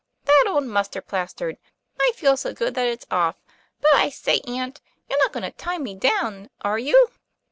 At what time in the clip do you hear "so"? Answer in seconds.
2.35-2.55